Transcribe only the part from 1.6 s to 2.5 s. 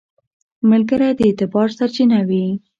سرچینه وي